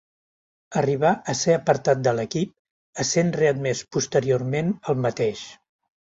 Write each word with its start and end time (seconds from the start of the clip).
Arribà 0.79 1.09
a 1.33 1.33
ser 1.41 1.51
apartar 1.57 1.93
de 2.07 2.13
l'equip 2.19 3.03
essent 3.03 3.29
readmès 3.35 3.83
posteriorment 3.97 4.73
al 4.93 4.99
mateix. 5.05 5.45